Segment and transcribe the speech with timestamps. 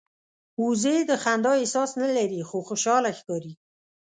[0.63, 3.53] وزې د خندا احساس نه لري خو خوشاله ښکاري